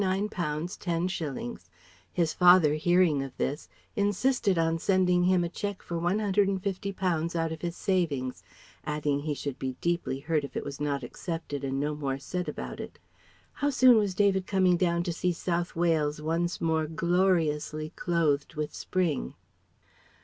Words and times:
10_s._ 0.01 1.59
His 2.11 2.33
father 2.33 2.73
hearing 2.73 3.21
of 3.21 3.37
this, 3.37 3.69
insisted 3.95 4.57
on 4.57 4.79
sending 4.79 5.25
him 5.25 5.43
a 5.43 5.47
cheque 5.47 5.83
for 5.83 5.99
£150 6.01 7.35
out 7.35 7.51
of 7.51 7.61
his 7.61 7.75
savings, 7.75 8.41
adding 8.83 9.19
he 9.19 9.35
should 9.35 9.59
be 9.59 9.77
deeply 9.79 10.21
hurt 10.21 10.43
if 10.43 10.57
it 10.57 10.65
was 10.65 10.81
not 10.81 11.03
accepted 11.03 11.63
and 11.63 11.79
no 11.79 11.93
more 11.93 12.17
said 12.17 12.49
about 12.49 12.79
it. 12.79 12.97
How 13.53 13.69
soon 13.69 13.97
was 13.99 14.15
David 14.15 14.47
coming 14.47 14.75
down 14.75 15.03
to 15.03 15.13
see 15.13 15.31
South 15.33 15.75
Wales 15.75 16.19
once 16.19 16.59
more 16.59 16.87
gloriously 16.87 17.91
clothed 17.95 18.55
with 18.55 18.73
spring? 18.73 19.35